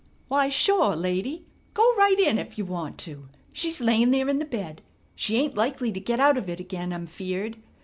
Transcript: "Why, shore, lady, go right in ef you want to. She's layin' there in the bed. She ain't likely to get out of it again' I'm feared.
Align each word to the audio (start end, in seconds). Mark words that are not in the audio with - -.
"Why, 0.29 0.49
shore, 0.49 0.95
lady, 0.95 1.45
go 1.75 1.95
right 1.95 2.19
in 2.19 2.39
ef 2.39 2.57
you 2.57 2.65
want 2.65 2.97
to. 3.01 3.29
She's 3.51 3.79
layin' 3.79 4.09
there 4.09 4.29
in 4.29 4.39
the 4.39 4.45
bed. 4.45 4.81
She 5.13 5.37
ain't 5.37 5.55
likely 5.55 5.91
to 5.91 5.99
get 5.99 6.19
out 6.19 6.37
of 6.39 6.49
it 6.49 6.59
again' 6.59 6.91
I'm 6.91 7.05
feared. 7.05 7.57